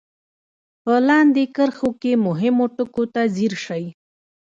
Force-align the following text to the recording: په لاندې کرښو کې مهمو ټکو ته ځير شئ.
په 0.83 0.93
لاندې 1.07 1.43
کرښو 1.55 1.89
کې 2.01 2.11
مهمو 2.25 2.65
ټکو 2.75 3.03
ته 3.13 3.21
ځير 3.35 3.53
شئ. 3.65 3.85